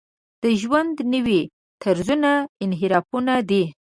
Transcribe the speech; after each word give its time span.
د 0.43 0.43
ژوند 0.61 0.95
نوي 1.13 1.41
طرزونه 1.81 2.31
انحرافونه 2.63 3.33
دي. 3.49 3.63